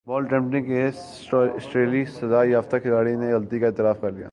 [0.07, 0.95] بال tampering case
[1.23, 4.19] سٹریلوی سزا یافتہ کھلاڑیوں نےغلطی کا اعتراف کر لیا